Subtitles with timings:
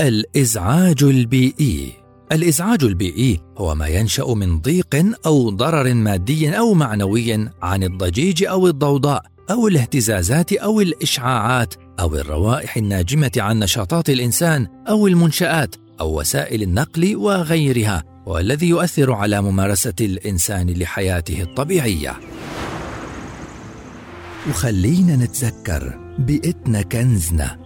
[0.00, 1.92] الإزعاج البيئي.
[2.32, 8.66] الإزعاج البيئي هو ما ينشأ من ضيق أو ضرر مادي أو معنوي عن الضجيج أو
[8.66, 16.62] الضوضاء أو الاهتزازات أو الإشعاعات أو الروائح الناجمة عن نشاطات الإنسان أو المنشآت أو وسائل
[16.62, 22.16] النقل وغيرها والذي يؤثر على ممارسة الإنسان لحياته الطبيعية.
[24.50, 27.65] وخلينا نتذكر بيئتنا كنزنا.